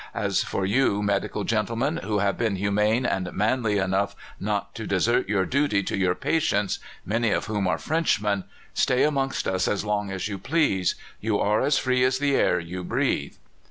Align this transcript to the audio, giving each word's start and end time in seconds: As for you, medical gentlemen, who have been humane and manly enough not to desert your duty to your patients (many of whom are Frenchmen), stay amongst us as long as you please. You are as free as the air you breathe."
As 0.15 0.41
for 0.43 0.65
you, 0.65 1.03
medical 1.03 1.43
gentlemen, 1.43 1.97
who 1.97 2.17
have 2.17 2.35
been 2.35 2.55
humane 2.55 3.05
and 3.05 3.31
manly 3.33 3.77
enough 3.77 4.15
not 4.39 4.73
to 4.73 4.87
desert 4.87 5.29
your 5.29 5.45
duty 5.45 5.83
to 5.83 5.95
your 5.95 6.15
patients 6.15 6.79
(many 7.05 7.29
of 7.29 7.45
whom 7.45 7.67
are 7.67 7.77
Frenchmen), 7.77 8.45
stay 8.73 9.03
amongst 9.03 9.47
us 9.47 9.67
as 9.67 9.85
long 9.85 10.09
as 10.09 10.27
you 10.27 10.39
please. 10.39 10.95
You 11.19 11.37
are 11.39 11.61
as 11.61 11.77
free 11.77 12.03
as 12.03 12.17
the 12.17 12.35
air 12.35 12.59
you 12.59 12.83
breathe." 12.83 13.35